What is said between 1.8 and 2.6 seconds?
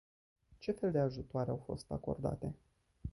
acordate?